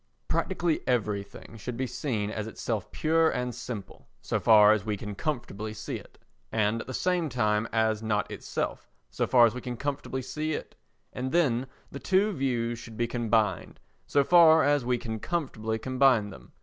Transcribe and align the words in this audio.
Practically 0.27 0.81
everything 0.87 1.57
should 1.57 1.77
be 1.77 1.85
seen 1.85 2.31
as 2.31 2.47
itself 2.47 2.91
pure 2.91 3.29
and 3.29 3.53
simple, 3.53 4.07
so 4.19 4.39
far 4.39 4.71
as 4.73 4.83
we 4.83 4.97
can 4.97 5.13
comfortably 5.13 5.75
see 5.75 5.97
it, 5.97 6.17
and 6.51 6.81
at 6.81 6.87
the 6.87 6.91
same 6.91 7.29
time 7.29 7.67
as 7.71 8.01
not 8.01 8.31
itself, 8.31 8.89
so 9.11 9.27
far 9.27 9.45
as 9.45 9.53
we 9.53 9.61
can 9.61 9.77
comfortably 9.77 10.23
see 10.23 10.53
it, 10.53 10.73
and 11.13 11.31
then 11.31 11.67
the 11.91 11.99
two 11.99 12.31
views 12.31 12.79
should 12.79 12.97
be 12.97 13.05
combined, 13.05 13.79
so 14.07 14.23
far 14.23 14.63
as 14.63 14.83
we 14.83 14.97
can 14.97 15.19
comfortably 15.19 15.77
combine 15.77 16.31
them. 16.31 16.51